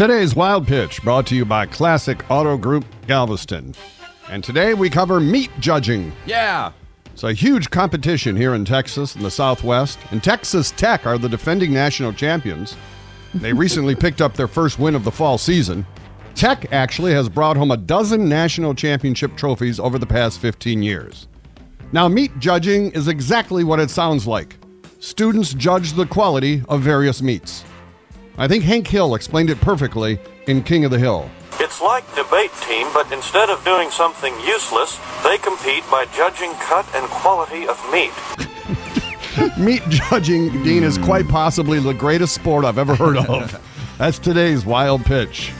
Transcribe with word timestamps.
Today's 0.00 0.34
Wild 0.34 0.66
Pitch 0.66 1.02
brought 1.02 1.26
to 1.26 1.36
you 1.36 1.44
by 1.44 1.66
Classic 1.66 2.24
Auto 2.30 2.56
Group 2.56 2.86
Galveston. 3.06 3.74
And 4.30 4.42
today 4.42 4.72
we 4.72 4.88
cover 4.88 5.20
meat 5.20 5.50
judging. 5.60 6.10
Yeah. 6.24 6.72
It's 7.12 7.22
a 7.22 7.34
huge 7.34 7.68
competition 7.68 8.34
here 8.34 8.54
in 8.54 8.64
Texas 8.64 9.14
and 9.14 9.22
the 9.22 9.30
Southwest, 9.30 9.98
and 10.10 10.24
Texas 10.24 10.70
Tech 10.70 11.04
are 11.04 11.18
the 11.18 11.28
defending 11.28 11.74
national 11.74 12.14
champions. 12.14 12.78
They 13.34 13.52
recently 13.52 13.94
picked 14.04 14.22
up 14.22 14.32
their 14.32 14.48
first 14.48 14.78
win 14.78 14.94
of 14.94 15.04
the 15.04 15.10
fall 15.10 15.36
season. 15.36 15.84
Tech 16.34 16.72
actually 16.72 17.12
has 17.12 17.28
brought 17.28 17.58
home 17.58 17.70
a 17.70 17.76
dozen 17.76 18.26
national 18.26 18.74
championship 18.74 19.36
trophies 19.36 19.78
over 19.78 19.98
the 19.98 20.06
past 20.06 20.40
15 20.40 20.82
years. 20.82 21.28
Now, 21.92 22.08
meat 22.08 22.32
judging 22.38 22.90
is 22.92 23.06
exactly 23.06 23.64
what 23.64 23.80
it 23.80 23.90
sounds 23.90 24.26
like. 24.26 24.56
Students 25.00 25.52
judge 25.52 25.92
the 25.92 26.06
quality 26.06 26.62
of 26.70 26.80
various 26.80 27.20
meats. 27.20 27.66
I 28.38 28.48
think 28.48 28.64
Hank 28.64 28.86
Hill 28.86 29.14
explained 29.14 29.50
it 29.50 29.60
perfectly 29.60 30.18
in 30.46 30.62
King 30.62 30.84
of 30.84 30.90
the 30.90 30.98
Hill. 30.98 31.30
It's 31.58 31.80
like 31.80 32.04
debate 32.14 32.50
team, 32.62 32.86
but 32.94 33.10
instead 33.12 33.50
of 33.50 33.62
doing 33.64 33.90
something 33.90 34.32
useless, 34.46 34.98
they 35.22 35.36
compete 35.38 35.84
by 35.90 36.06
judging 36.16 36.52
cut 36.54 36.86
and 36.94 37.06
quality 37.10 37.66
of 37.68 37.78
meat. 37.92 38.12
Meat 39.58 39.82
judging, 39.88 40.62
Dean, 40.62 40.82
is 40.82 40.98
quite 40.98 41.28
possibly 41.28 41.78
the 41.78 41.94
greatest 41.94 42.34
sport 42.34 42.64
I've 42.64 42.78
ever 42.78 42.94
heard 42.94 43.16
of. 43.16 43.60
That's 43.98 44.18
today's 44.18 44.64
wild 44.64 45.04
pitch. 45.04 45.52